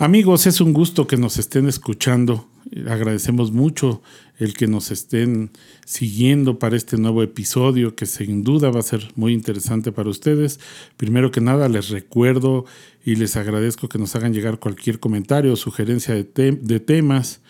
[0.00, 2.48] Amigos, es un gusto que nos estén escuchando.
[2.88, 4.00] Agradecemos mucho
[4.38, 5.50] el que nos estén
[5.84, 10.58] siguiendo para este nuevo episodio que sin duda va a ser muy interesante para ustedes.
[10.96, 12.64] Primero que nada, les recuerdo
[13.04, 17.42] y les agradezco que nos hagan llegar cualquier comentario o sugerencia de, de temas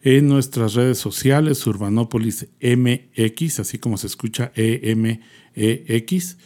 [0.00, 6.38] en nuestras redes sociales, Urbanópolis MX, así como se escucha EMEX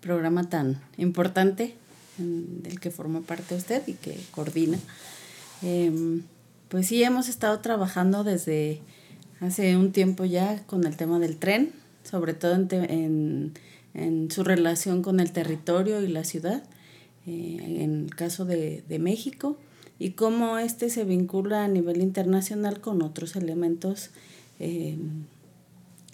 [0.00, 1.74] programa tan importante
[2.18, 4.78] del que forma parte usted y que coordina.
[5.62, 6.22] Em,
[6.68, 8.80] pues sí, hemos estado trabajando desde
[9.40, 11.72] hace un tiempo ya con el tema del tren,
[12.02, 13.54] sobre todo en,
[14.30, 16.64] su relación con el territorio y la ciudad,
[17.26, 19.56] eh, en el caso de México
[19.98, 24.10] y cómo este se vincula a nivel internacional con otros elementos
[24.58, 25.24] em,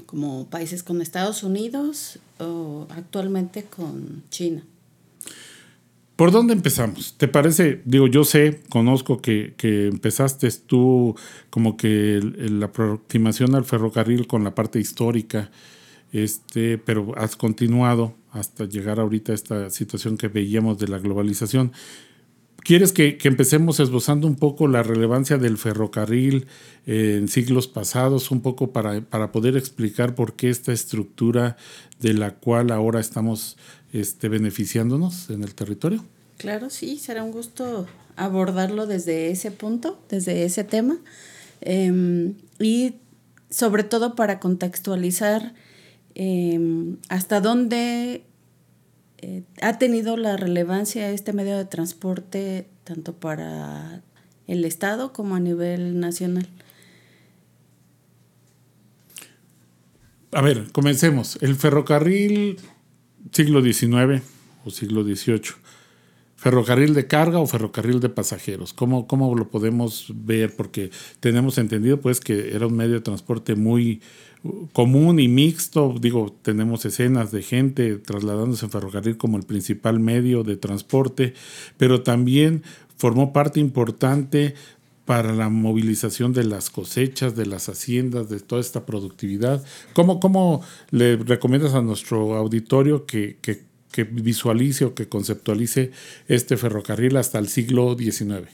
[0.07, 4.65] como países con Estados Unidos o actualmente con China.
[6.17, 7.15] ¿Por dónde empezamos?
[7.19, 7.83] ¿Te parece?
[7.85, 11.17] Digo, yo sé, conozco que, que empezaste tú
[11.51, 15.51] como que la aproximación al ferrocarril con la parte histórica,
[16.13, 21.73] este, pero has continuado hasta llegar ahorita a esta situación que veíamos de la globalización.
[22.65, 26.47] ¿Quieres que, empecemos esbozando un poco la relevancia del ferrocarril
[26.87, 29.03] en siglos pasados, un poco para,
[29.33, 31.59] poder explicar por qué esta estructura
[32.01, 33.59] de la cual ahora estamos
[33.93, 36.07] este, beneficiándonos en el territorio?
[36.39, 37.87] Claro, sí, será un gusto
[38.17, 40.97] abordarlo desde ese punto, desde ese tema,
[41.61, 42.95] em, y
[43.51, 45.53] sobre todo para contextualizar
[46.15, 48.25] em, hasta dónde
[49.27, 54.03] eh, ha tenido la relevancia este medio de transporte tanto para
[54.47, 56.47] el Estado como a nivel nacional.
[60.31, 61.39] A ver, comencemos.
[61.41, 62.59] El ferrocarril
[63.33, 64.23] siglo XIX
[64.67, 65.64] o siglo XVIII.
[66.45, 68.75] ¿Ferrocarril de carga o ferrocarril de pasajeros?
[68.75, 70.55] ¿Cómo, ¿Cómo lo podemos ver?
[70.55, 74.03] Porque tenemos entendido pues que era un medio de transporte muy,
[74.73, 75.95] común y mixto.
[75.99, 81.35] Digo, tenemos escenas de gente trasladándose en ferrocarril como el principal medio de transporte,
[81.79, 82.63] pero también
[82.97, 84.55] formó parte importante
[85.05, 89.65] para la movilización de las cosechas, de las haciendas, de toda esta productividad.
[89.93, 93.63] ¿Cómo, cómo le recomiendas a nuestro auditorio que, que,
[93.95, 95.93] que visualice o que conceptualice
[96.27, 98.51] este ferrocarril hasta el siglo XIX?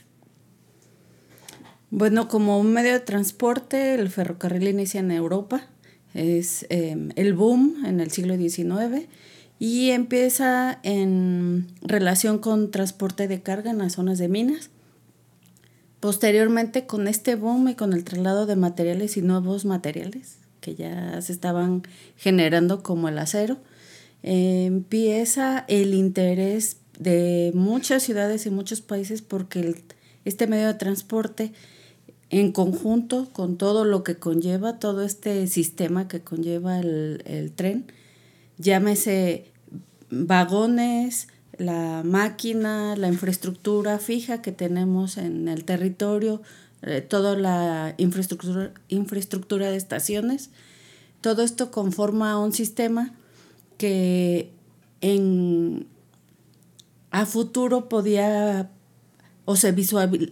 [1.91, 5.67] Bueno, como medio de transporte, el ferrocarril inicia en Europa,
[6.13, 9.09] es em, el boom en el siglo XIX
[9.59, 14.69] y empieza en relación con transporte de carga en las zonas de minas.
[16.01, 21.19] Posteriormente, con este boom y con el traslado de materiales y nuevos materiales que ya
[21.23, 21.83] se estaban
[22.19, 23.57] generando como el acero,
[24.23, 29.83] empieza el interés de muchas ciudades y muchos países porque
[30.25, 31.53] este medio de transporte
[32.29, 37.87] en conjunto con todo lo que conlleva, todo este sistema que conlleva el, tren,
[38.59, 39.51] llámese
[40.11, 41.29] vagones,
[41.59, 46.41] la máquina, la infraestructura fija que tenemos en el territorio,
[46.83, 50.51] eh, toda la infraestructura, infraestructura de estaciones.
[51.21, 53.13] Todo esto conforma un sistema
[53.81, 54.53] que
[55.01, 55.87] en,
[57.11, 58.71] a futuro podía
[59.47, 59.75] o se,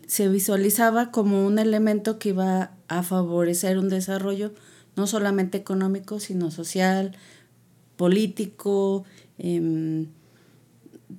[0.07, 4.53] se visualizaba como un elemento que iba a favorecer un desarrollo
[4.97, 7.17] no solamente económico, sino social,
[7.97, 9.05] político,
[9.39, 10.09] em,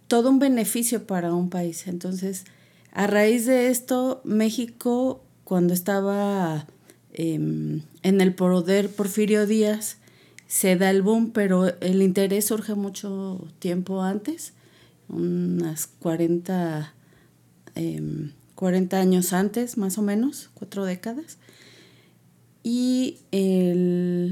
[0.08, 1.88] todo un beneficio para un país.
[1.88, 2.46] Entonces,
[2.92, 6.68] a raíz de esto, México, cuando estaba
[7.12, 9.98] em, en el poder Porfirio Díaz,
[10.50, 14.54] se da el boom, pero el interés surge mucho tiempo antes,
[15.08, 16.94] unas 40,
[18.56, 21.38] 40 em, años antes, más o menos, cuatro décadas.
[22.64, 23.20] Y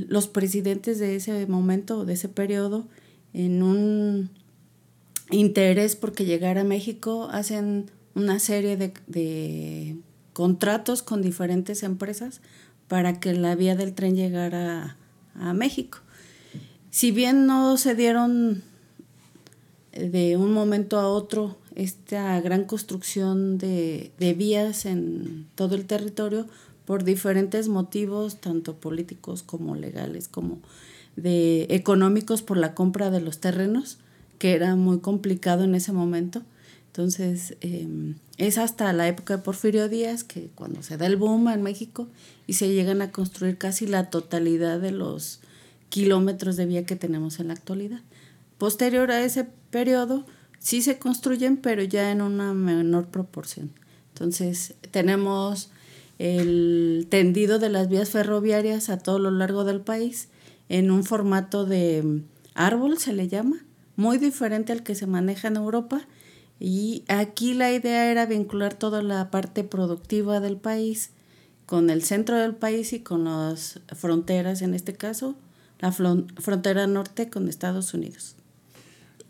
[0.09, 2.87] los presidentes de ese momento, de ese periodo,
[3.33, 4.29] en un
[5.29, 9.97] interés porque llegar a México, hacen una serie de,
[10.33, 12.41] contratos con diferentes empresas
[12.87, 14.97] para que la vía del tren llegara
[15.35, 15.99] a, México.
[16.91, 18.63] Si bien no se dieron
[19.91, 26.47] de un momento a otro esta gran construcción de, de, vías en todo el territorio
[26.85, 30.59] por diferentes motivos, tanto políticos como legales, como
[31.15, 33.97] de económicos por la compra de los terrenos,
[34.39, 36.43] que era muy complicado en ese momento.
[36.87, 41.49] Entonces, em, es hasta la época de Porfirio Díaz que cuando se da el boom
[41.49, 42.07] en México
[42.47, 45.41] y se llegan a construir casi la totalidad de los
[45.89, 48.01] kilómetros de vía que tenemos en la actualidad.
[48.57, 50.25] Posterior a ese periodo,
[50.59, 53.71] sí se construyen, pero ya en una menor proporción.
[54.13, 55.69] Entonces, tenemos
[56.19, 60.29] el tendido de las vías ferroviarias a todo lo largo del país
[60.69, 62.23] en un formato de
[62.55, 63.63] árbol, se le llama,
[63.95, 66.07] muy diferente al que se maneja en Europa.
[66.59, 71.11] Y aquí la idea era vincular toda la parte productiva del país
[71.67, 75.35] con el centro del país y con las fronteras, en este caso,
[75.79, 78.35] la frontera norte con Estados Unidos.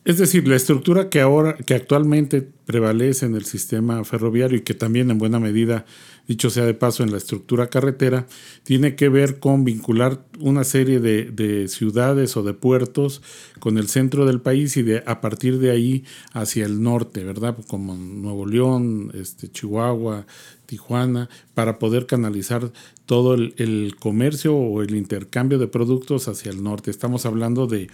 [0.06, 4.74] Es decir, la estructura que ahora, que actualmente prevalece en el sistema ferroviario y que
[4.74, 5.86] también en buena medida
[6.28, 8.28] dicho sea de paso, en la estructura carretera,
[8.64, 13.22] tiene que ver con vincular una serie de, ciudades o de puertos
[13.60, 16.04] con el centro del país y de, a partir de ahí
[16.34, 17.58] hacia el norte, ¿verdad?
[17.68, 20.28] Como Nuevo León, este, Chihuahua,
[20.66, 22.72] Tijuana, para poder canalizar
[23.06, 26.92] todo el, el, comercio o el intercambio de productos hacia el norte.
[26.92, 27.90] Estamos hablando de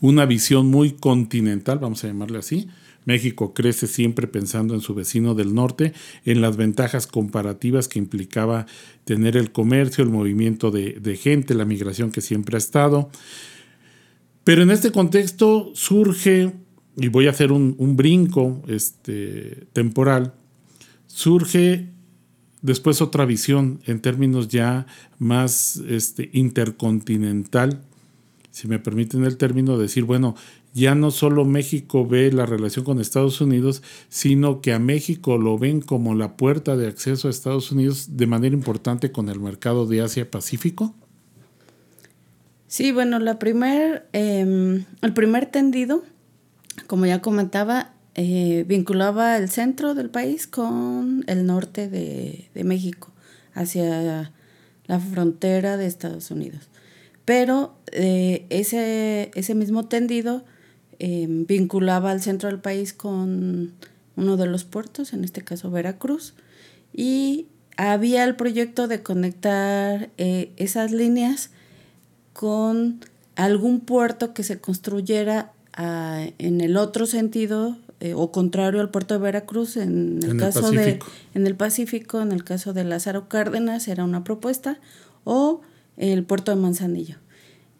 [0.00, 2.68] una visión muy continental, vamos a llamarle así,
[3.04, 5.92] México crece siempre pensando en su vecino del norte,
[6.24, 8.66] en las ventajas comparativas que implicaba
[9.04, 13.10] tener el comercio, el movimiento de, gente, la migración que siempre ha estado.
[14.42, 16.52] Pero en este contexto surge,
[16.96, 20.34] y voy a hacer un, brinco este, temporal,
[21.06, 21.88] surge
[22.62, 24.86] después otra visión en términos ya
[25.18, 27.82] más este, intercontinental,
[28.50, 30.36] si me permiten el término, decir, bueno,
[30.74, 35.56] ya no solo México ve la relación con Estados Unidos, sino que a México lo
[35.56, 39.86] ven como la puerta de acceso a Estados Unidos de manera importante con el mercado
[39.86, 40.92] de Asia-Pacífico?
[42.66, 46.02] Sí, bueno, la primer, em, el primer tendido,
[46.88, 53.12] como ya comentaba, eh, vinculaba el centro del país con el norte de, México,
[53.54, 54.32] hacia
[54.86, 56.68] la frontera de Estados Unidos.
[57.24, 60.44] Pero eh, ese, ese mismo tendido
[60.98, 63.72] Em, vinculaba al centro del país con
[64.16, 66.34] uno de los puertos, en este caso Veracruz,
[66.92, 67.46] y
[67.76, 71.50] había el proyecto de conectar eh, esas líneas
[72.32, 73.00] con
[73.36, 79.14] algún puerto que se construyera ah, en el otro sentido eh, o contrario al puerto
[79.14, 81.00] de Veracruz en el caso de
[81.34, 84.78] en el Pacífico en el caso de Lázaro Cárdenas era una propuesta
[85.24, 85.62] o
[85.96, 87.16] el puerto de Manzanillo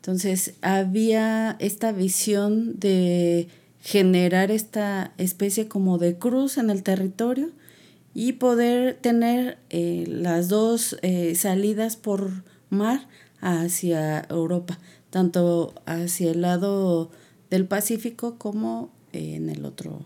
[0.04, 3.48] entonces había esta visión de
[3.80, 7.48] generar esta especie como de cruz en el territorio
[8.12, 13.08] y poder tener eh, las dos eh, salidas por mar
[13.40, 17.10] hacia Europa, tanto hacia el lado
[17.48, 20.04] del Pacífico como en el otro.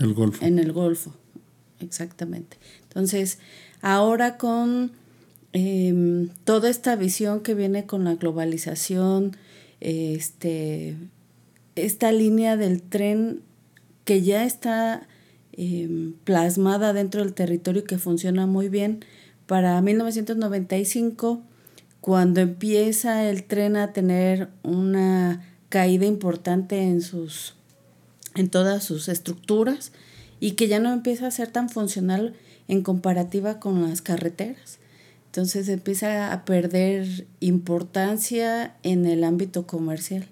[0.00, 0.42] El Golfo.
[0.46, 1.12] En el Golfo,
[1.80, 2.56] exactamente.
[2.84, 3.38] Entonces,
[3.82, 4.92] ahora con
[5.52, 9.36] Em, toda esta visión que viene con la globalización,
[9.80, 10.96] este,
[11.74, 13.42] esta línea del tren
[14.04, 15.06] que ya está
[15.52, 19.04] em, plasmada dentro del territorio y que funciona muy bien.
[19.46, 21.42] Para 1995,
[22.00, 27.54] cuando empieza el tren a tener una caída importante en sus
[28.36, 29.92] en todas sus estructuras
[30.40, 32.34] y que ya no empieza a ser tan funcional
[32.68, 34.78] en comparativa con las carreteras.
[35.36, 40.26] Entonces empieza a perder importancia en el ámbito comercial.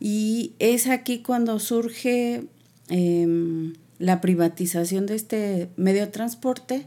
[0.00, 2.44] Y es aquí cuando surge
[2.88, 6.86] em, la privatización de este medio de transporte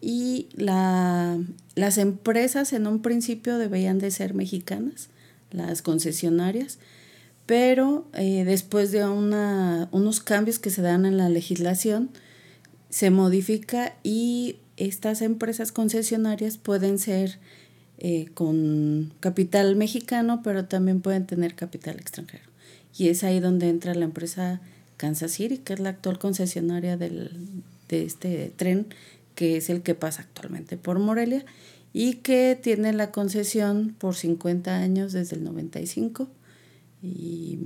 [0.00, 1.38] y la,
[1.76, 5.10] las empresas en un principio debían de ser mexicanas,
[5.52, 6.80] las concesionarias,
[7.46, 12.10] pero eh, después de una, unos cambios que se dan en la legislación,
[12.90, 17.38] se modifica y estas empresas concesionarias pueden ser
[17.98, 22.44] eh, con capital mexicano, pero también pueden tener capital extranjero.
[22.96, 24.60] Y es ahí donde entra la empresa
[24.96, 27.30] Kansas City, que es la actual concesionaria del,
[27.88, 28.86] de este tren,
[29.34, 31.44] que es el que pasa actualmente por Morelia
[31.92, 36.28] y que tiene la concesión por 50 años desde el 95
[37.02, 37.58] y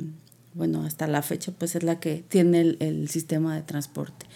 [0.55, 4.27] bueno, hasta la fecha pues es la que tiene el, el sistema de transporte.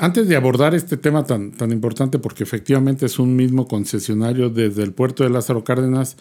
[0.00, 4.84] Antes de abordar este tema tan, tan importante, porque efectivamente es un mismo concesionario desde
[4.84, 6.16] el puerto de Lázaro Cárdenas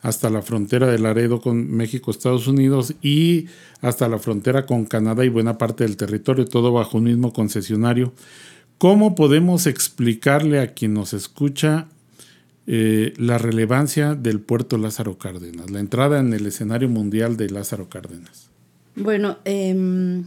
[0.00, 3.46] hasta la frontera de Laredo con México, Estados Unidos y
[3.80, 8.12] hasta la frontera con Canadá y buena parte del territorio, todo bajo un mismo concesionario.
[8.78, 11.88] ¿Cómo podemos explicarle a quien nos escucha
[12.68, 17.88] eh, la relevancia del puerto Lázaro Cárdenas, la entrada en el escenario mundial de Lázaro
[17.88, 18.50] Cárdenas?
[18.94, 20.22] Bueno, eh,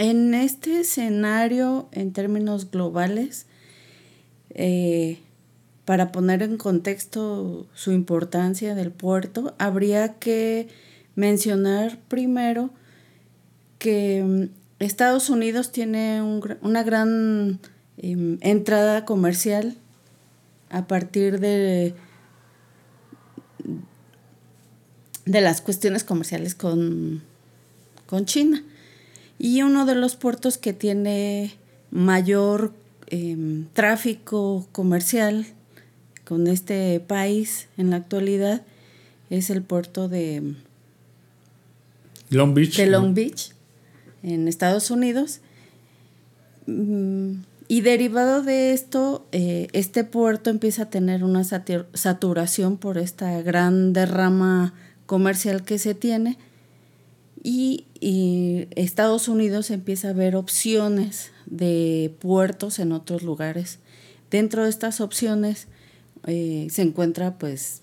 [0.00, 3.44] en este escenario, en términos globales,
[4.48, 5.20] eh,
[5.84, 10.68] para poner en contexto su importancia del puerto, habría que
[11.16, 12.70] mencionar primero
[13.78, 14.44] que mm,
[14.82, 17.60] Estados Unidos tiene una gran
[17.98, 19.76] em, entrada comercial
[20.70, 21.94] a partir de,
[25.26, 27.22] de las cuestiones comerciales con,
[28.06, 28.64] con China.
[29.42, 31.54] Y uno de los puertos que tiene
[31.90, 32.74] mayor
[33.06, 35.46] em, tráfico comercial
[36.26, 38.60] con este país en la actualidad
[39.30, 40.56] es el puerto de
[42.28, 43.54] Long Beach, de Long Beach
[44.22, 45.40] en Estados Unidos.
[46.66, 53.40] Mm, y derivado de esto, eh, este puerto empieza a tener una saturación por esta
[53.40, 54.74] gran derrama
[55.06, 56.36] comercial que se tiene
[57.42, 57.86] y,
[58.76, 63.78] Estados Unidos empieza a ver opciones de puertos en otros lugares.
[64.30, 65.68] Dentro de estas opciones
[66.26, 67.82] eh, se encuentra pues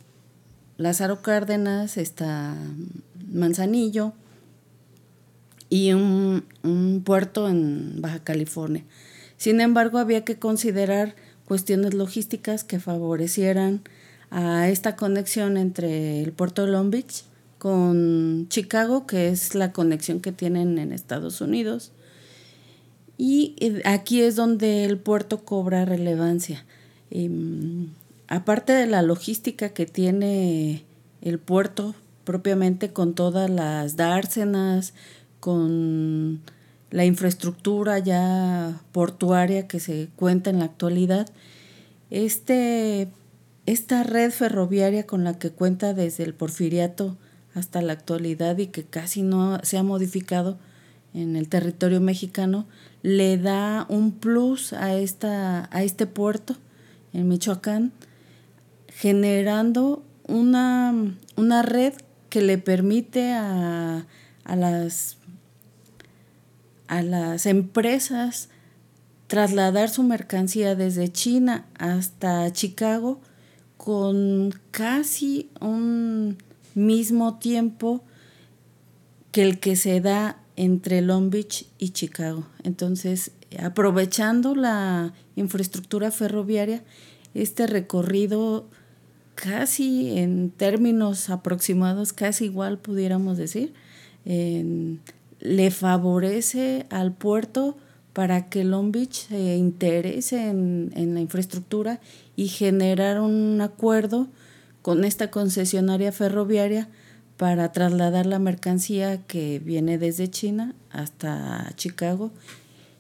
[0.78, 2.56] Lázaro Cárdenas, está
[3.32, 4.14] Manzanillo
[5.70, 8.84] y un, un puerto en Baja California.
[9.38, 13.82] Sin embargo, había que considerar cuestiones logísticas que favorecieran
[14.32, 17.27] a esta conexión entre el puerto de Long Beach
[17.58, 21.92] con Chicago, que es la conexión que tienen en Estados Unidos.
[23.18, 26.66] Y eh, aquí es donde el puerto cobra relevancia.
[27.10, 27.90] Em,
[28.28, 30.84] aparte de la logística que tiene
[31.22, 34.94] el puerto propiamente con todas las dársenas,
[35.40, 36.42] con
[36.92, 41.30] la infraestructura ya portuaria que se cuenta en la actualidad,
[42.10, 43.10] este,
[43.66, 47.18] esta red ferroviaria con la que cuenta desde el porfiriato
[47.58, 50.58] hasta la actualidad y que casi no se ha modificado
[51.14, 52.68] en el territorio mexicano,
[53.02, 56.56] le da un plus a, esta, a este puerto
[57.14, 57.92] en Michoacán,
[58.90, 60.94] generando una,
[61.36, 61.94] una red
[62.30, 64.06] que le permite a,
[64.44, 65.18] a, las,
[66.88, 68.50] a las empresas
[69.26, 73.20] trasladar su mercancía desde China hasta Chicago
[73.78, 76.38] con casi un
[76.78, 78.04] mismo tiempo
[79.32, 82.46] que el que se da entre Long Beach y Chicago.
[82.64, 86.84] Entonces, aprovechando la infraestructura ferroviaria,
[87.34, 88.68] este recorrido
[89.36, 93.74] casi en términos aproximados, casi igual pudiéramos decir,
[94.26, 97.78] le favorece al puerto
[98.14, 102.00] para que Long Beach se interese en, en la infraestructura
[102.36, 104.28] y generar un acuerdo
[104.88, 106.88] con esta concesionaria ferroviaria
[107.36, 112.32] para trasladar la mercancía que viene desde China hasta Chicago,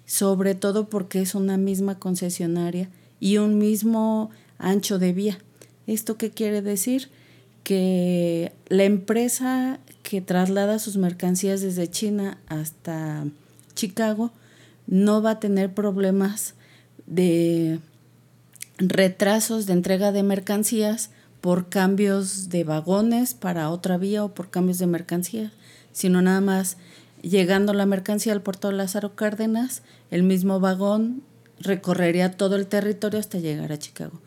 [0.05, 2.89] sobre todo porque es una misma concesionaria
[3.21, 5.37] y un mismo ancho de vía.
[5.87, 7.07] ¿Esto qué quiere decir?
[7.63, 13.27] Que la empresa que traslada sus mercancías desde China hasta
[13.75, 14.33] Chicago
[14.87, 16.53] no va a tener problemas
[17.05, 17.79] de
[18.77, 24.79] retrasos de entrega de mercancías por cambios de vagones para otra vía o por cambios
[24.79, 25.51] de mercancía,
[25.91, 26.77] sino nada más
[27.21, 31.23] llegando la mercancía al puerto de Lázaro Cárdenas, el mismo vagón
[31.59, 34.21] recorrería todo el territorio hasta llegar a Chicago.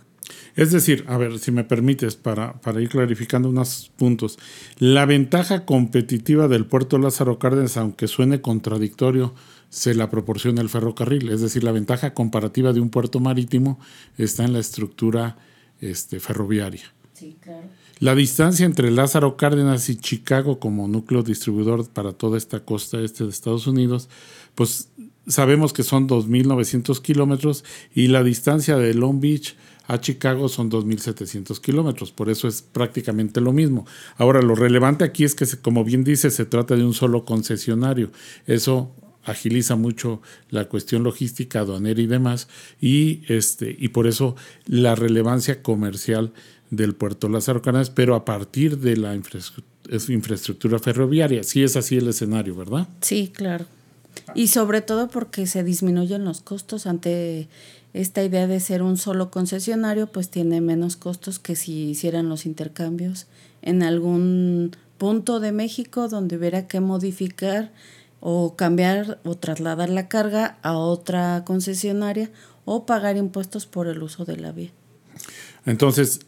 [0.55, 4.38] Es decir, a ver, si me permites, para, para, ir clarificando unos puntos,
[4.79, 9.35] la ventaja competitiva del puerto Lázaro Cárdenas, aunque suene contradictorio,
[9.71, 11.31] se la proporciona el ferrocarril.
[11.31, 13.79] Es decir, la ventaja comparativa de un puerto marítimo
[14.19, 15.38] está en la estructura
[15.81, 16.93] este, ferroviaria.
[17.41, 17.69] Claro.
[17.99, 23.25] La distancia entre Lázaro Cárdenas y Chicago como núcleo distribuidor para toda esta costa este
[23.25, 24.09] de Estados Unidos,
[24.55, 24.89] pues
[25.27, 31.61] sabemos que son 2.900 kilómetros y la distancia de Long Beach a Chicago son 2.700
[31.61, 33.87] kilómetros, por eso es prácticamente lo mismo.
[34.19, 38.12] Ahora, lo relevante aquí es que, como bien dice, se trata de un solo concesionario.
[38.47, 42.49] Eso agiliza mucho la cuestión logística, aduanera y demás,
[42.81, 44.37] y, este, y por eso
[44.67, 46.33] la relevancia comercial
[46.71, 51.43] del puerto Lázaro Cárdenas, pero a partir de la infraestructura ferroviaria.
[51.43, 52.89] Sí es así el escenario, ¿verdad?
[53.00, 53.67] Sí, claro.
[54.35, 57.49] Y sobre todo porque se disminuyen los costos ante
[57.93, 62.47] esta idea de ser un solo concesionario, pues tiene menos costos que si hicieran los
[62.47, 63.27] intercambios
[63.62, 67.73] en algún punto de México donde hubiera que modificar
[68.21, 72.31] o cambiar o trasladar la carga a otra concesionaria
[72.65, 74.71] o pagar impuestos por el uso de la vía.
[75.67, 76.21] Entonces,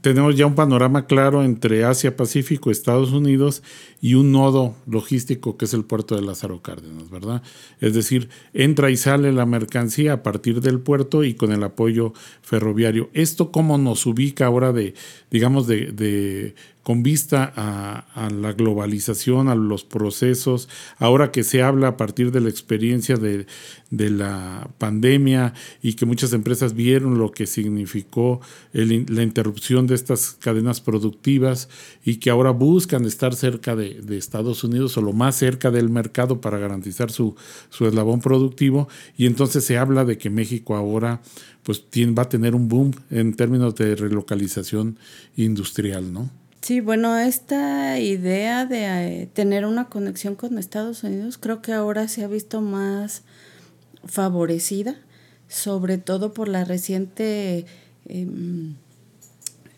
[0.00, 3.62] tenemos ya un panorama claro entre Asia Pacífico, Estados Unidos
[4.00, 7.42] y un nodo logístico que es el puerto de Lázaro Cárdenas, ¿verdad?
[7.80, 12.12] Es decir, entra y sale la mercancía a partir del puerto y con el apoyo
[12.42, 13.10] ferroviario.
[13.12, 14.94] ¿Esto cómo nos ubica ahora de,
[15.30, 16.54] digamos, de, de
[16.84, 22.42] con vista a, la globalización, a los procesos, ahora que se habla a partir de
[22.42, 23.46] la experiencia de,
[23.90, 28.40] la pandemia y que muchas empresas vieron lo que significó
[28.72, 31.68] la interrupción de estas cadenas productivas
[32.04, 36.40] y que ahora buscan estar cerca de, Estados Unidos o lo más cerca del mercado
[36.40, 37.34] para garantizar su,
[37.70, 41.22] su eslabón productivo y entonces se habla de que México ahora
[41.62, 44.98] pues va a tener un boom en términos de relocalización
[45.36, 46.30] industrial, ¿no?
[46.64, 52.08] Sí, bueno, esta idea de eh, tener una conexión con Estados Unidos creo que ahora
[52.08, 53.20] se ha visto más
[54.06, 54.96] favorecida,
[55.46, 57.66] sobre todo por la reciente
[58.06, 58.76] em,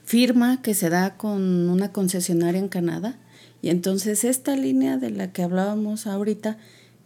[0.04, 3.18] firma que se da con una concesionaria en Canadá.
[3.62, 6.56] Y entonces esta línea de la que hablábamos ahorita,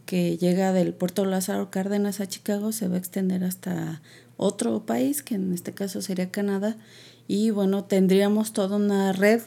[0.05, 4.03] que llega del puerto Lázaro Cárdenas a Chicago, se va a extender hasta
[4.37, 6.77] otro país, que en este caso sería Canadá.
[7.27, 9.41] Y bueno, tendríamos toda una red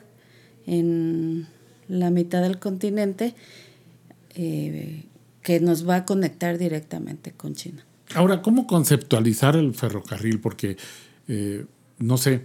[0.65, 1.47] en
[1.87, 3.35] la mitad del continente
[4.35, 5.03] eh,
[5.41, 7.85] que nos va a conectar directamente con China.
[8.15, 10.39] Ahora, ¿cómo conceptualizar el ferrocarril?
[10.39, 10.77] Porque,
[11.27, 11.65] eh,
[11.99, 12.43] no sé,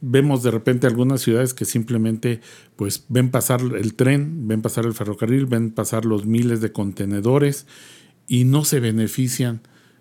[0.00, 2.40] vemos de repente algunas ciudades que simplemente
[2.76, 7.66] pues ven pasar el tren, ven pasar el ferrocarril, ven pasar los miles de contenedores
[8.26, 9.60] y no se benefician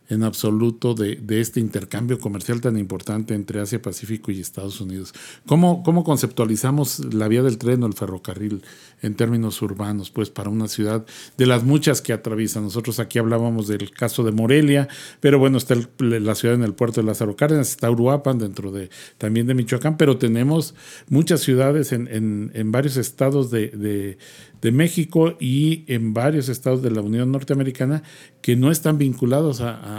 [0.10, 5.13] en absoluto de, este intercambio comercial tan importante entre Asia Pacífico y Estados Unidos.
[5.45, 8.63] ¿Cómo, ¿Cómo, conceptualizamos la vía del tren o el ferrocarril
[9.02, 11.06] en términos urbanos, pues para una ciudad
[11.38, 12.60] de las muchas que atraviesa?
[12.60, 14.88] Nosotros aquí hablábamos del caso de Morelia,
[15.19, 18.89] pero bueno, está la ciudad en el puerto de Lázaro Cárdenas, está Uruapan dentro de
[19.19, 20.74] también de Michoacán, pero tenemos
[21.08, 24.17] muchas ciudades en, varios estados de,
[24.62, 28.04] de México y en varios estados de la Unión Norteamericana
[28.41, 29.99] que no están vinculados a,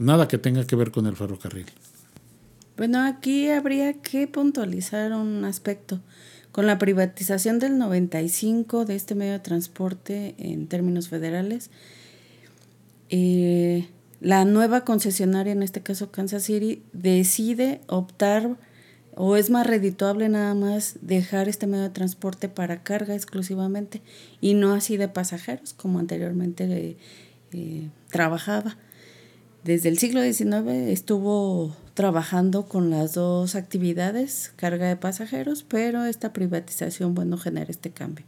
[0.00, 1.66] nada que tenga que ver con el ferrocarril.
[2.76, 6.00] Bueno, aquí habría que puntualizar un aspecto.
[6.52, 11.70] Con la privatización del 95 de este medio de transporte en términos federales,
[13.10, 13.88] eh,
[14.20, 18.56] la nueva concesionaria, en este caso Kansas City, decide optar
[19.14, 24.00] o es más redituable nada más dejar este medio de transporte para carga exclusivamente
[24.40, 26.96] y no así de pasajeros como anteriormente
[27.52, 28.76] eh, trabajaba.
[29.68, 36.32] Desde el siglo XIX estuvo trabajando con las dos actividades, carga de pasajeros, pero esta
[36.32, 38.24] privatización, bueno, genera este cambio.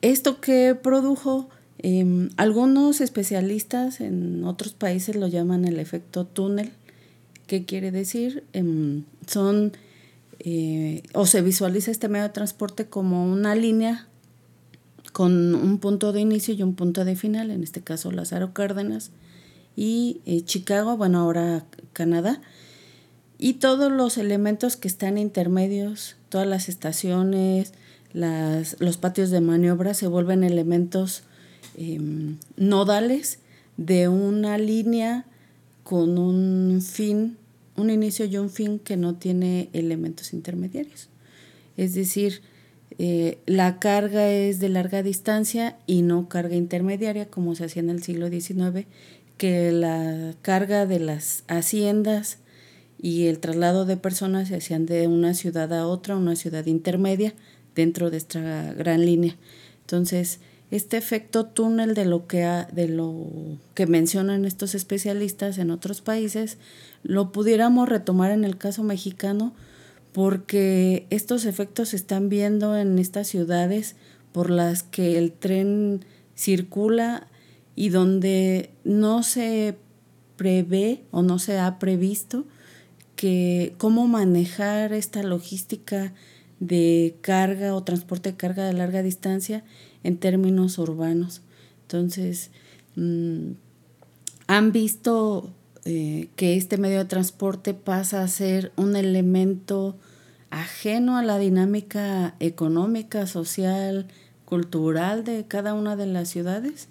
[0.00, 6.72] Esto que produjo, em, algunos especialistas en otros países lo llaman el efecto túnel,
[7.46, 8.44] ¿Qué quiere decir?
[8.54, 9.72] Em, son,
[10.38, 14.06] eh, o se visualiza este medio de transporte como una línea
[15.12, 19.10] con un punto de inicio y un punto de final, en este caso Lázaro Cárdenas
[19.76, 22.40] y eh, Chicago, bueno, ahora Canadá,
[23.38, 27.72] y todos los elementos que están intermedios, todas las estaciones,
[28.12, 31.22] las, los patios de maniobra se vuelven elementos
[31.76, 33.38] em, nodales
[33.76, 35.24] de una línea
[35.84, 37.36] con un fin
[37.80, 41.08] un inicio y un fin que no tiene elementos intermediarios.
[41.76, 42.42] Es decir,
[42.98, 47.90] eh, la carga es de larga distancia y no carga intermediaria como se hacía en
[47.90, 48.86] el siglo XIX,
[49.40, 52.36] que la carga de las haciendas
[53.00, 57.32] y el traslado de personas se hacían de una ciudad a otra, una ciudad intermedia
[57.74, 59.38] dentro de esta gran línea.
[59.80, 63.28] Entonces, este efecto túnel de lo que de lo
[63.72, 66.58] que mencionan estos especialistas en otros países
[67.02, 69.54] lo pudiéramos retomar en el caso mexicano
[70.12, 73.96] porque estos efectos se están viendo en estas ciudades
[74.32, 76.04] por las que el tren
[76.36, 77.26] circula
[77.80, 79.74] y donde no se
[80.36, 82.44] prevé o no se ha previsto
[83.16, 86.12] que cómo manejar esta logística
[86.58, 89.64] de carga o transporte de carga de larga distancia
[90.04, 91.40] en términos urbanos.
[91.80, 92.50] Entonces,
[92.96, 93.52] mm,
[94.46, 95.50] han visto
[95.86, 99.96] eh, que este medio de transporte pasa a ser un elemento
[100.50, 104.06] ajeno a la dinámica económica, social,
[104.44, 106.88] cultural de cada una de las ciudades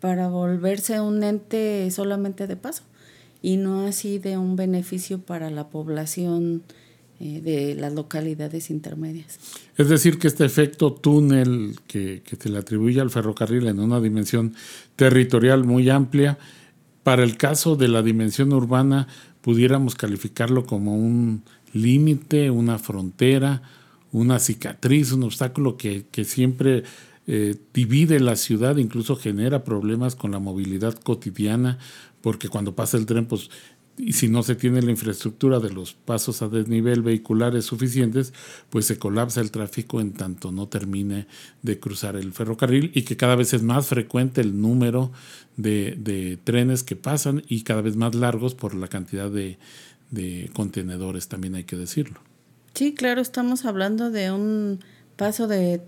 [0.00, 2.82] para volverse un ente solamente de paso
[3.42, 6.62] y no así de un beneficio para la población
[7.20, 9.38] eh, de las localidades intermedias.
[9.76, 14.00] Es decir, que este efecto túnel que, que se le atribuye al ferrocarril en una
[14.00, 14.54] dimensión
[14.96, 16.38] territorial muy amplia,
[17.02, 19.08] para el caso de la dimensión urbana,
[19.40, 23.62] pudiéramos calificarlo como un límite, una frontera,
[24.12, 26.84] una cicatriz, un obstáculo que, siempre
[27.30, 31.78] eh, divide la ciudad, incluso genera problemas con la movilidad cotidiana,
[32.22, 33.50] porque cuando pasa el tren, pues
[33.98, 38.32] y si no se tiene la infraestructura de los pasos a desnivel vehiculares suficientes,
[38.70, 41.26] pues se colapsa el tráfico en tanto no termine
[41.62, 45.12] de cruzar el ferrocarril y que cada vez es más frecuente el número
[45.56, 49.58] de, trenes que pasan y cada vez más largos por la cantidad de,
[50.10, 52.20] de contenedores, también hay que decirlo.
[52.74, 54.78] Sí, claro, estamos hablando de un
[55.16, 55.82] paso de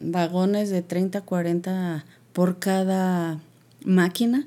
[0.00, 3.40] vagones de 30, 40 por cada
[3.84, 4.46] máquina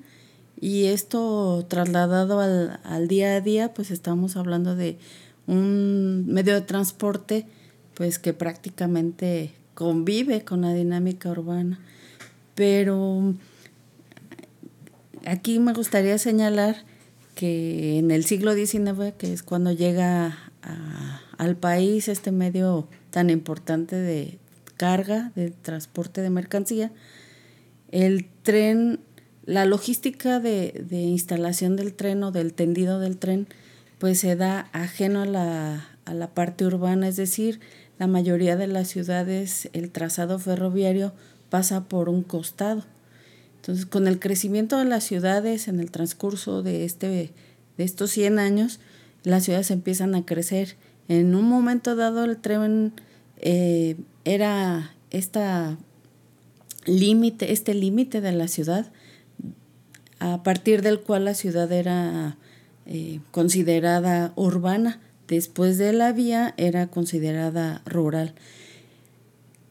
[0.60, 4.98] y esto trasladado al, al día a día, pues estamos hablando de
[5.48, 7.48] un medio de transporte
[7.94, 11.80] pues que prácticamente convive con la dinámica urbana.
[12.56, 13.34] Pero
[15.26, 16.84] aquí me gustaría señalar
[17.36, 20.38] que en el siglo XIX, que es cuando llega
[21.38, 24.38] al país este medio tan importante de
[24.80, 26.92] carga, de transporte de mercancía,
[27.92, 29.02] el tren
[29.50, 33.48] la logística de, instalación del tren o del tendido del tren
[33.98, 37.60] pues se da ajeno a la, a la parte urbana, es decir,
[37.98, 41.14] la mayoría de las ciudades el trazado ferroviario
[41.50, 42.84] pasa por un costado.
[43.56, 47.08] Entonces, con el crecimiento de las ciudades en el transcurso de, este,
[47.78, 48.80] de estos 100 años,
[49.24, 50.76] las ciudades empiezan a crecer.
[51.08, 52.94] En un momento dado el tren
[53.38, 55.78] eh, era esta
[56.86, 58.92] límite, este límite de la ciudad,
[60.20, 62.38] a partir del cual la ciudad era
[62.86, 65.00] eh, considerada urbana.
[65.28, 68.34] Después de la vía era considerada rural.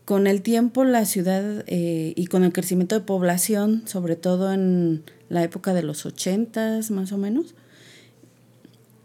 [0.04, 5.02] Con el tiempo la ciudad eh, y con el crecimiento de población, sobre todo en
[5.28, 7.54] la época de los ochentas más o menos,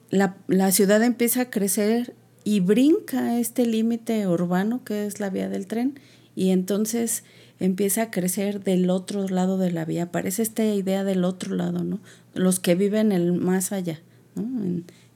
[0.10, 5.49] la, la ciudad empieza a crecer y brinca este límite urbano que es la vía
[5.49, 5.99] del tren
[6.36, 7.23] y entonces
[7.60, 10.03] empieza a crecer del otro lado de la vía.
[10.03, 11.99] Aparece esta idea del otro lado, ¿no?
[12.34, 14.01] Los que viven el más allá,
[14.36, 14.43] ¿no?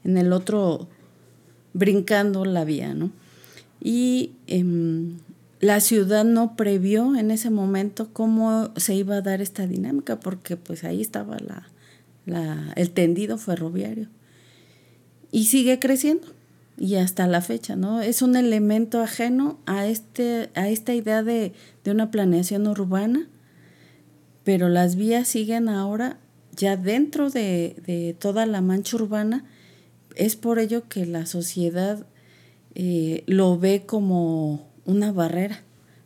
[0.04, 0.88] En, el otro,
[1.74, 3.10] brincando la vía, ¿no?
[3.80, 5.18] Y em,
[5.60, 10.56] la ciudad no previó en ese momento cómo se iba a dar esta dinámica, porque
[10.56, 11.68] pues ahí estaba la,
[12.24, 14.08] la, el tendido ferroviario.
[15.30, 16.37] Y sigue creciendo
[16.78, 18.00] y hasta la fecha, ¿no?
[18.00, 21.52] Es un elemento ajeno a, este, a esta idea de,
[21.86, 23.28] una planeación urbana,
[24.44, 26.18] pero las vías siguen ahora
[26.54, 29.44] ya dentro de, toda la mancha urbana.
[30.14, 32.06] Es por ello que la sociedad
[32.74, 35.62] eh, lo ve como una barrera,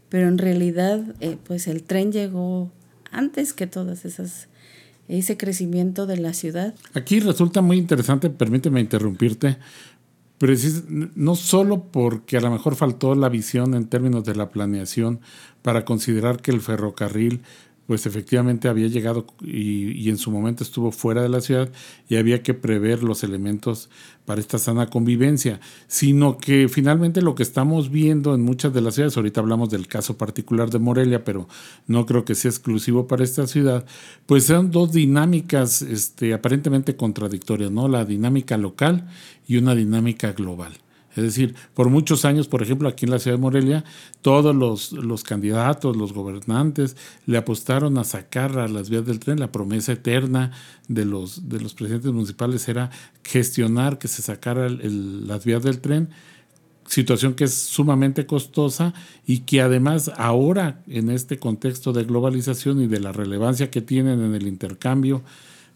[0.08, 2.70] pero en realidad eh, pues el tren llegó
[3.10, 4.48] antes que todas esas
[5.08, 6.74] ese crecimiento de la ciudad.
[6.94, 9.58] Aquí resulta muy interesante, permíteme interrumpirte,
[11.14, 15.20] no solo porque a lo mejor faltó la visión en términos de la planeación
[15.62, 17.42] para considerar que el ferrocarril
[17.86, 21.70] pues efectivamente había llegado y, en su momento estuvo fuera de la ciudad
[22.08, 23.90] y había que prever los elementos
[24.24, 28.94] para esta sana convivencia, sino que finalmente lo que estamos viendo en muchas de las
[28.94, 31.48] ciudades, ahorita hablamos del caso particular de Morelia, pero
[31.86, 33.84] no creo que sea exclusivo para esta ciudad,
[34.26, 37.88] pues son dos dinámicas este, aparentemente contradictorias, ¿no?
[37.88, 39.08] La dinámica local
[39.48, 40.72] y una dinámica global.
[41.16, 43.84] Es decir, por muchos años, por ejemplo, aquí en la ciudad de Morelia,
[44.22, 46.96] todos los, los, candidatos, los gobernantes,
[47.26, 49.38] le apostaron a sacar las vías del tren.
[49.38, 50.52] La promesa eterna
[50.88, 52.90] de los, de los presidentes municipales era
[53.22, 56.08] gestionar que se sacara las vías del tren,
[56.86, 58.94] situación que es sumamente costosa
[59.26, 64.22] y que además ahora, en este contexto de globalización y de la relevancia que tienen
[64.22, 65.22] en el intercambio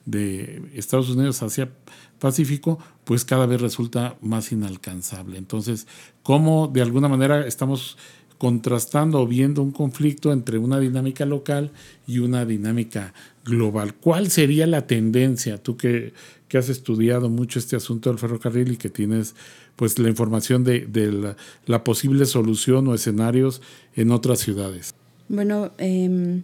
[0.07, 1.70] de Estados Unidos hacia
[2.18, 5.38] Pacífico, pues cada vez resulta más inalcanzable.
[5.38, 5.87] Entonces,
[6.22, 7.98] ¿cómo de alguna manera estamos
[8.38, 11.70] contrastando o viendo un conflicto entre una dinámica local
[12.07, 13.94] y una dinámica global?
[13.94, 15.59] ¿Cuál sería la tendencia?
[15.59, 16.12] Tú que,
[16.48, 19.35] que has estudiado mucho este asunto del ferrocarril y que tienes
[19.76, 23.61] pues la información de, la, la, posible solución o escenarios
[23.94, 24.94] en otras ciudades.
[25.29, 26.42] Bueno, eh,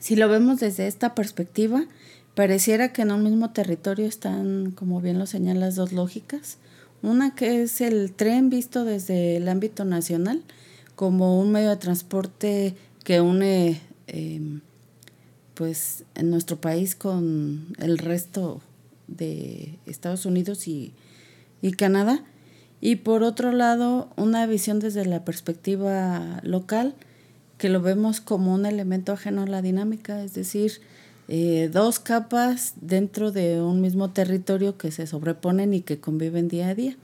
[0.00, 1.86] si lo vemos desde esta perspectiva,
[2.34, 6.56] Pareciera que en un mismo territorio están, como bien lo señalas, dos lógicas.
[7.02, 10.42] Una que es el tren visto desde el ámbito nacional
[10.94, 14.60] como un medio de transporte que une em,
[15.54, 18.62] pues en nuestro país con el resto
[19.08, 20.94] de Estados Unidos y,
[21.60, 22.24] y Canadá.
[22.80, 26.94] Y por otro lado, una visión desde la perspectiva local
[27.58, 30.80] que lo vemos como un elemento ajeno a la dinámica, es decir,
[31.28, 36.68] eh, dos capas dentro de un mismo territorio que se sobreponen y que conviven día
[36.68, 36.96] a día.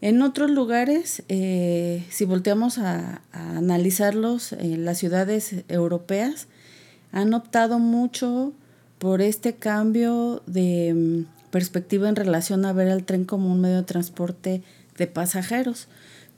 [0.00, 6.46] En otros lugares, eh, si volteamos a, analizarlos, en las ciudades europeas
[7.10, 8.52] han optado mucho
[8.98, 13.76] por este cambio de mm, perspectiva en relación a ver al tren como un medio
[13.76, 14.62] de transporte
[14.96, 15.88] de pasajeros,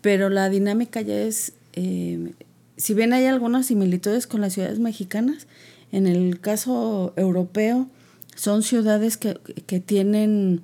[0.01, 2.33] pero la dinámica ya es, eh,
[2.77, 5.47] si bien hay algunas similitudes con las ciudades mexicanas,
[5.93, 7.89] en el caso europeo,
[8.35, 9.35] son ciudades que,
[9.81, 10.63] tienen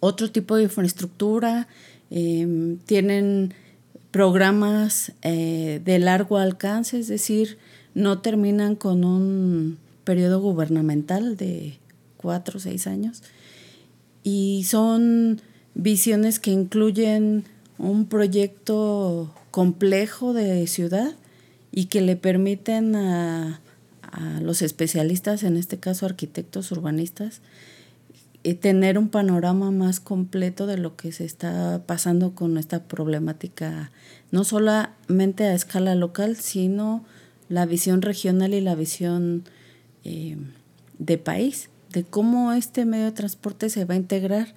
[0.00, 1.68] otro tipo de infraestructura,
[2.10, 3.54] em, tienen
[4.10, 7.58] programas eh, de largo alcance, es decir,
[7.94, 11.78] no terminan con un periodo gubernamental de
[12.16, 13.22] cuatro o seis años.
[14.22, 15.40] Y son
[15.74, 17.44] visiones que incluyen
[17.78, 21.12] un proyecto complejo de ciudad
[21.72, 23.61] y que le permiten a
[24.12, 27.40] a los especialistas, en este caso arquitectos urbanistas,
[28.44, 33.90] y tener un panorama más completo de lo que se está pasando con esta problemática,
[34.30, 37.04] no solamente a escala local, sino
[37.48, 39.44] la visión regional y la visión
[40.04, 40.36] eh,
[40.98, 44.54] de país, de cómo este medio de transporte se va a integrar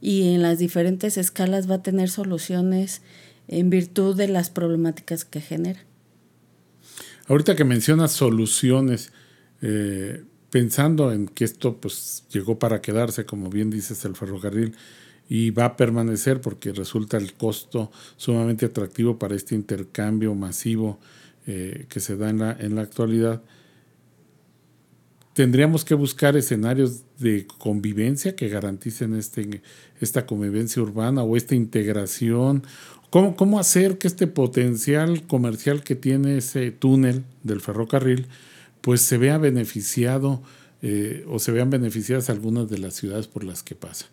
[0.00, 3.02] y en las diferentes escalas va a tener soluciones
[3.48, 5.80] en virtud de las problemáticas que genera.
[7.30, 9.12] Ahorita que mencionas soluciones,
[9.62, 14.74] eh, pensando en que esto pues llegó para quedarse, como bien dices, el ferrocarril,
[15.28, 20.98] y va a permanecer porque resulta el costo sumamente atractivo para este intercambio masivo
[21.46, 23.44] eh, que se da en la, en la actualidad,
[25.40, 29.62] tendríamos que buscar escenarios de convivencia que garanticen este,
[29.98, 32.64] esta convivencia urbana o esta integración
[33.08, 38.26] ¿Cómo, hacer que este potencial comercial que tiene ese túnel del ferrocarril,
[38.82, 40.42] pues se vea beneficiado
[40.82, 44.08] eh, o se vean beneficiadas algunas de las ciudades por las que pasa?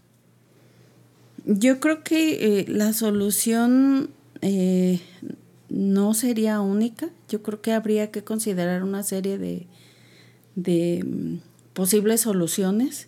[1.46, 4.12] Yo creo que eh, la solución
[4.42, 5.02] eh,
[5.68, 7.10] no sería única.
[7.28, 9.68] Yo creo que habría que considerar una serie de,
[10.58, 11.38] de mm,
[11.74, 13.08] posibles soluciones.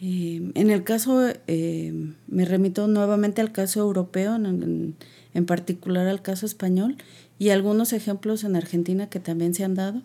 [0.00, 1.92] Eh, en el caso, eh,
[2.28, 4.94] me remito nuevamente al caso europeo, en,
[5.34, 6.96] en, particular al caso español,
[7.38, 10.02] y algunos ejemplos en Argentina que también se han dado.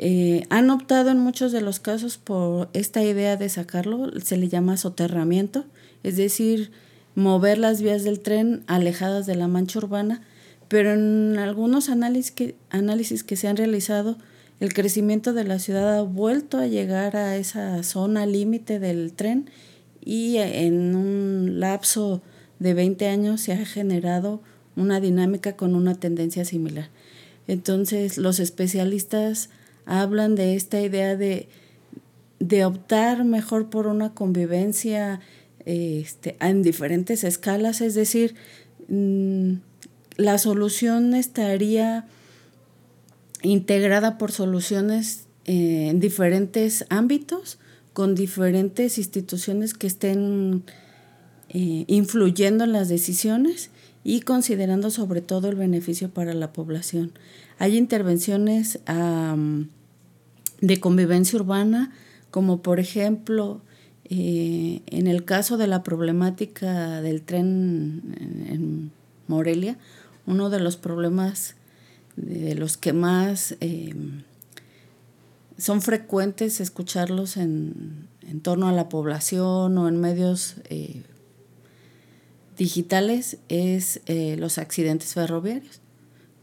[0.00, 4.48] Eh, han optado en muchos de los casos por esta idea de sacarlo, se le
[4.48, 5.64] llama soterramiento,
[6.04, 6.70] es decir,
[7.16, 10.22] mover las vías del tren alejadas de la mancha urbana,
[10.68, 14.18] pero en algunos análisis que, análisis que se han realizado,
[14.60, 19.50] el crecimiento de la ciudad ha vuelto a llegar a esa zona límite del tren
[20.04, 22.22] y en un lapso
[22.58, 24.42] de 20 años se ha generado
[24.74, 26.88] una dinámica con una tendencia similar.
[27.46, 29.50] Entonces los especialistas
[29.86, 31.48] hablan de esta idea de,
[32.40, 35.20] de optar mejor por una convivencia
[35.64, 38.34] este, en diferentes escalas, es decir,
[38.88, 39.54] mm,
[40.16, 42.06] la solución estaría
[43.42, 47.58] integrada por soluciones eh, en diferentes ámbitos,
[47.92, 50.62] con diferentes instituciones que estén
[51.48, 53.70] eh, influyendo en las decisiones
[54.04, 57.12] y considerando sobre todo el beneficio para la población.
[57.58, 58.78] Hay intervenciones
[60.60, 61.92] de convivencia urbana,
[62.30, 63.62] como por ejemplo
[64.10, 68.16] Eh, en el caso de la problemática del tren
[68.48, 68.90] en,
[69.26, 69.76] Morelia,
[70.26, 71.54] uno de los problemas
[72.22, 73.94] de los que más eh,
[75.56, 78.08] son frecuentes escucharlos en,
[78.42, 81.02] torno a la población o en medios eh,
[82.56, 85.80] digitales es los accidentes ferroviarios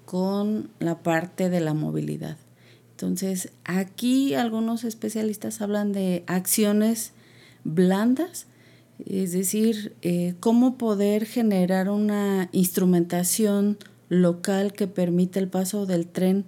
[0.06, 2.38] con la parte de la movilidad.
[2.92, 7.12] Entonces, aquí algunos especialistas hablan de acciones
[7.66, 8.48] blandas,
[9.06, 13.78] es decir, eh, cómo poder generar una instrumentación
[14.22, 16.46] local que permita el paso del tren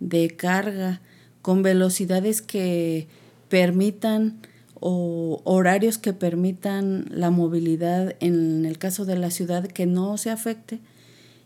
[0.00, 1.00] de carga
[1.42, 3.08] con velocidades que
[3.48, 4.40] permitan
[4.80, 10.30] o horarios que permitan la movilidad en el caso de la ciudad que no se
[10.30, 10.80] afecte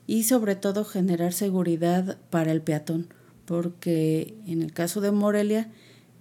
[0.06, 3.08] y sobre todo generar seguridad para el peatón,
[3.44, 5.68] porque en el caso de Morelia,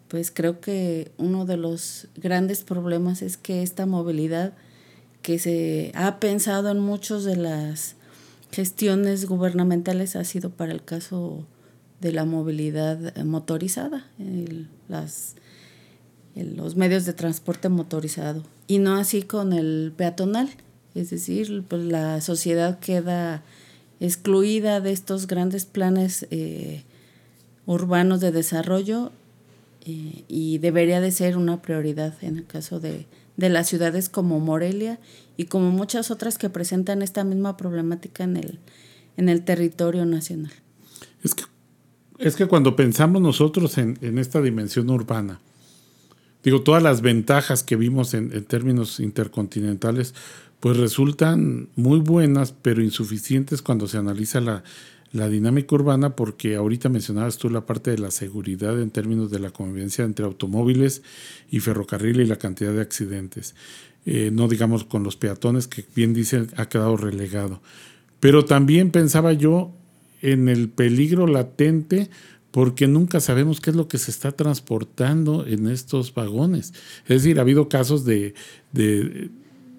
[0.08, 4.54] pues creo que uno de los grandes problemas es que esta movilidad
[5.22, 7.96] que se ha pensado en muchas de las
[8.54, 11.46] gestiones gubernamentales ha sido para el caso
[12.00, 14.06] de la movilidad motorizada,
[14.88, 15.36] las,
[16.36, 20.50] los medios de transporte motorizado, y no así con el peatonal.
[20.96, 23.44] Es decir, pues la sociedad queda
[24.00, 26.84] excluida de estos grandes planes eh,
[27.66, 29.12] urbanos de desarrollo
[29.86, 35.00] eh, y debería de ser una prioridad en el caso de, las ciudades como Morelia
[35.38, 38.60] y como muchas otras que presentan esta misma problemática en el,
[39.18, 40.54] en el territorio nacional.
[41.24, 41.44] Es que,
[42.20, 45.40] es que cuando pensamos nosotros en, esta dimensión urbana,
[46.44, 50.14] digo, todas las ventajas que vimos en, en términos intercontinentales,
[50.60, 54.64] pues resultan muy buenas, pero insuficientes cuando se analiza la,
[55.14, 59.52] dinámica urbana, porque ahorita mencionabas tú la parte de la seguridad en términos de la
[59.52, 61.04] convivencia entre automóviles
[61.52, 63.54] y ferrocarril y la cantidad de accidentes.
[64.06, 67.62] Eh, no digamos con los peatones, que bien dice ha quedado relegado.
[68.20, 69.72] Pero también pensaba yo
[70.22, 72.10] en el peligro latente
[72.50, 76.74] porque nunca sabemos qué es lo que se está transportando en estos vagones.
[77.04, 78.34] Es decir, ha habido casos de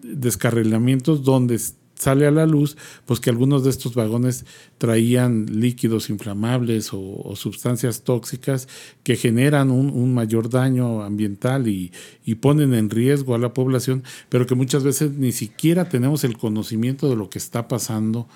[0.02, 1.58] descarrilamientos donde
[1.94, 2.76] sale a la luz
[3.06, 4.44] pues que algunos de estos vagones
[4.78, 8.68] traían líquidos inflamables o, sustancias tóxicas
[9.02, 11.92] que generan un, mayor daño ambiental y,
[12.24, 16.36] y, ponen en riesgo a la población, pero que muchas veces ni siquiera tenemos el
[16.36, 18.28] conocimiento de lo que está pasando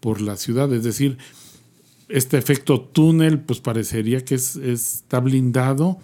[0.00, 0.72] por la ciudad.
[0.72, 1.18] Es decir,
[2.08, 5.98] este efecto túnel pues parecería que es, está blindado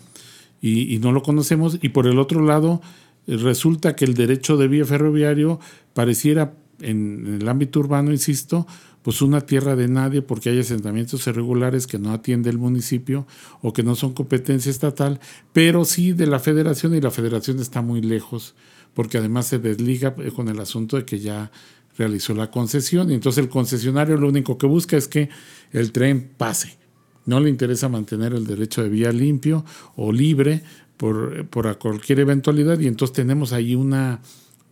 [0.61, 1.79] y, y no lo conocemos.
[1.81, 2.83] Y por el otro lado,
[3.27, 5.61] resulta que el derecho de vía ferroviario
[5.95, 8.67] pareciera en, el ámbito urbano, insisto,
[9.03, 13.27] pues una tierra de nadie porque hay asentamientos irregulares que no atiende el municipio
[13.61, 15.21] o que no son competencia estatal,
[15.53, 18.55] pero sí de la federación y la federación está muy lejos
[18.95, 21.51] porque además se desliga con el asunto de que ya
[21.97, 25.29] realizó la concesión y entonces el concesionario lo único que busca es que
[25.73, 26.79] el tren pase.
[27.25, 29.65] No le interesa mantener el derecho de vía limpio
[29.97, 30.63] o libre
[30.97, 34.21] por, por cualquier eventualidad y entonces tenemos ahí una,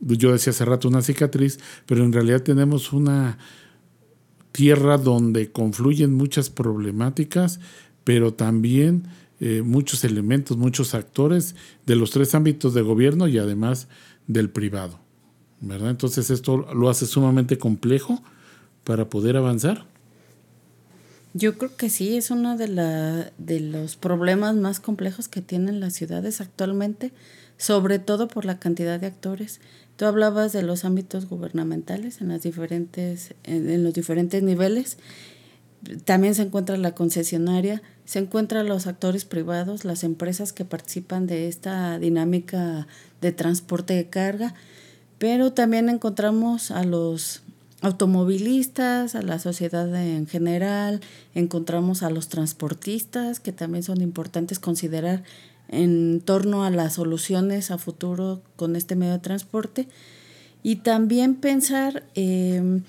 [0.00, 3.38] yo decía hace rato una cicatriz, pero en realidad tenemos una
[4.52, 7.60] tierra donde confluyen muchas problemáticas,
[8.04, 9.04] pero también
[9.40, 11.54] eh, muchos elementos, muchos actores
[11.86, 13.88] de los tres ámbitos de gobierno y además
[14.26, 14.98] del privado.
[15.60, 15.90] ¿verdad?
[15.90, 18.22] Entonces esto lo hace sumamente complejo
[18.84, 19.86] para poder avanzar.
[21.32, 25.78] Yo creo que sí, es uno de, la, de los problemas más complejos que tienen
[25.78, 27.12] las ciudades actualmente,
[27.56, 29.60] sobre todo por la cantidad de actores.
[30.00, 34.96] Tú hablabas de los ámbitos gubernamentales en, las diferentes, en, los diferentes niveles.
[36.06, 41.48] También se encuentra la concesionaria, se encuentran los actores privados, las empresas que participan de
[41.48, 42.86] esta dinámica
[43.20, 44.54] de transporte de carga,
[45.18, 47.42] pero también encontramos a los
[47.82, 51.00] automovilistas, a la sociedad en general,
[51.34, 55.24] encontramos a los transportistas, que también son importantes considerar
[55.70, 59.88] en torno a las soluciones a futuro con este medio de transporte.
[60.62, 62.83] Y también pensar, em,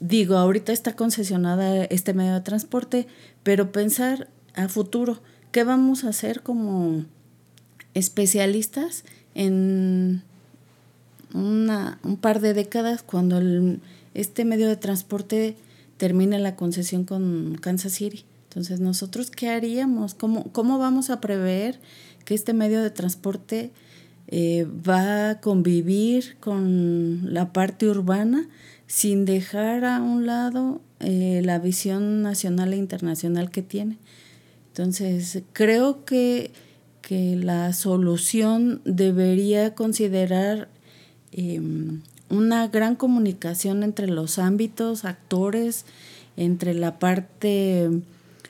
[0.00, 3.06] digo, ahorita está concesionada este medio de transporte,
[3.42, 5.20] pero pensar a futuro,
[5.52, 7.04] ¿qué vamos a hacer como
[7.94, 9.04] especialistas
[9.34, 10.22] en
[11.32, 13.40] una, un par de décadas cuando
[14.14, 15.56] este medio de transporte
[15.96, 18.24] termina la concesión con Kansas City.
[18.56, 20.14] Entonces, ¿nosotros qué haríamos?
[20.14, 21.78] ¿Cómo, cómo vamos a prever
[22.24, 23.70] que este medio de transporte
[24.28, 28.48] eh, va a convivir con la parte urbana
[28.86, 33.98] sin dejar a un lado eh, la visión nacional e internacional que tiene?
[34.68, 36.50] Entonces, creo que,
[37.02, 40.70] que la solución debería considerar
[41.32, 42.00] em,
[42.30, 45.84] una gran comunicación entre los ámbitos, actores,
[46.38, 47.90] entre la parte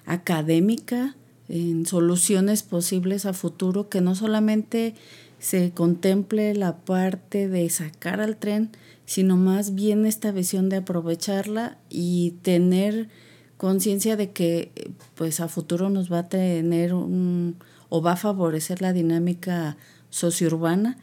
[0.07, 1.17] académica,
[1.49, 4.95] en soluciones posibles a futuro, que no solamente
[5.39, 8.71] se contemple la parte de sacar al tren,
[9.05, 13.09] sino más bien esta visión de aprovecharla y tener
[13.57, 14.71] conciencia de que
[15.15, 17.57] pues a futuro nos va a tener un,
[17.89, 19.77] o va a favorecer la dinámica
[20.11, 20.99] sociourbana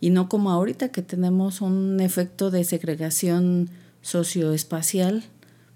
[0.00, 3.68] y no como ahorita que tenemos un efecto de segregación
[4.00, 5.24] socioespacial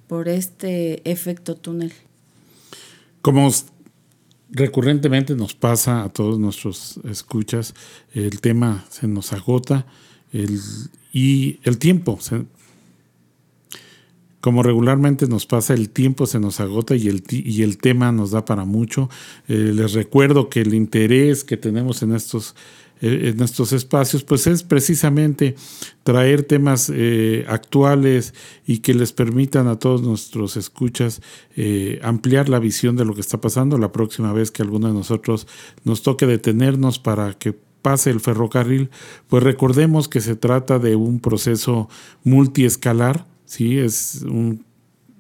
[0.07, 1.93] por este efecto túnel.
[3.23, 3.49] Como
[4.51, 7.75] recurrentemente nos pasa a todos nuestros escuchas,
[8.13, 9.87] el tema se nos agota
[11.13, 12.19] y el tiempo.
[14.43, 18.33] Como regularmente nos pasa, el tiempo se nos agota y el, y el tema nos
[18.33, 19.09] da para mucho.
[19.47, 22.57] Eh, les recuerdo que el interés que tenemos en estos
[23.01, 25.55] eh, en estos espacios, pues es precisamente
[26.03, 28.35] traer temas eh, actuales
[28.67, 31.23] y que les permitan a todos nuestros escuchas
[32.03, 35.47] ampliar la visión de lo que está pasando la próxima vez que alguno de nosotros
[35.85, 38.91] nos toque detenernos para que pase el ferrocarril,
[39.29, 41.89] pues recordemos que se trata de un proceso
[42.25, 43.79] multiescalar, ¿sí?
[43.79, 44.65] es un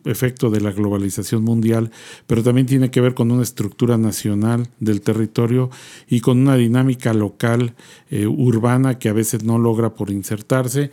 [0.04, 1.90] efecto de la globalización mundial,
[2.26, 5.70] pero también tiene que ver con una estructura nacional del territorio
[6.08, 7.74] y con una dinámica local
[8.10, 10.90] eh, urbana que a veces no logra por insertarse.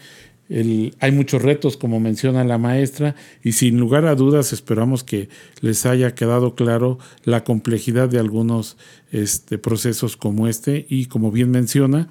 [1.00, 5.30] hay muchos retos, como menciona la maestra, y sin lugar a dudas esperamos que
[5.62, 8.76] les haya quedado claro la complejidad de algunos
[9.12, 12.10] este, procesos como este y como bien menciona,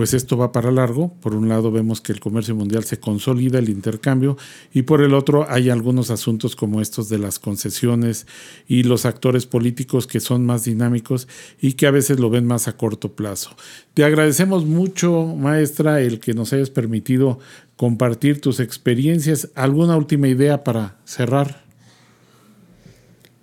[0.00, 1.12] pues esto va para largo.
[1.20, 4.38] Por un lado vemos que el comercio mundial se consolida, el intercambio,
[4.72, 8.26] y por el otro hay algunos asuntos como estos de las concesiones
[8.66, 11.28] y los actores políticos que son más dinámicos
[11.60, 13.50] y que a veces lo ven más a corto plazo.
[13.92, 17.38] Te agradecemos mucho, maestra, el que nos hayas permitido
[17.76, 19.50] compartir tus experiencias.
[19.54, 21.62] ¿Alguna última idea para cerrar?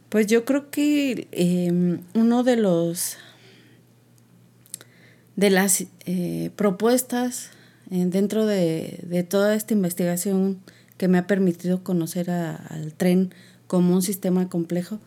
[0.09, 3.15] Pues yo creo que eh, uno de los
[5.37, 7.51] de las eh, propuestas
[7.89, 10.59] eh, dentro de, toda esta investigación
[10.97, 13.33] que me ha permitido conocer al tren
[13.67, 14.99] como un sistema complejo,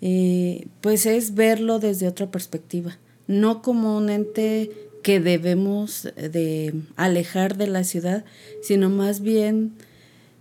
[0.00, 2.96] eh, pues es verlo desde otra perspectiva,
[3.26, 4.70] no como un ente
[5.02, 8.24] que debemos de alejar de la ciudad,
[8.62, 9.72] sino más bien,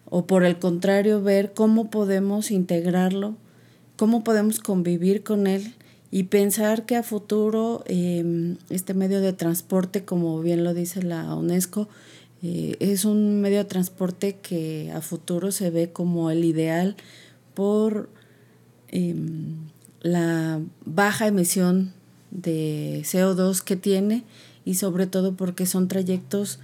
[0.06, 3.36] o por el contrario, ver cómo podemos integrarlo,
[3.96, 5.74] cómo podemos convivir con él
[6.16, 11.36] y pensar que a futuro em, este medio de transporte, como bien lo dice la
[11.36, 11.90] UNESCO,
[12.42, 16.96] eh, es un medio de transporte que a futuro se ve como el ideal
[17.54, 18.10] por
[18.88, 19.58] em,
[20.04, 21.92] la baja emisión
[22.32, 24.24] de CO2 que tiene
[24.64, 26.60] y sobre todo porque son trayectos